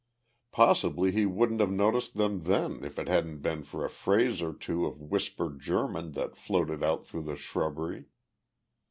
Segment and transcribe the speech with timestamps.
[0.51, 4.51] Possibly he wouldn't have noticed them then if it hadn't been for a phrase or
[4.51, 8.05] two of whispered German that floated out through the shrubbery.